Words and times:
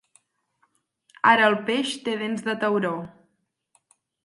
Ara 1.33 1.45
el 1.51 1.59
peix 1.67 1.93
té 2.09 2.17
dents 2.23 2.43
de 2.49 2.57
tauró. 2.65 2.95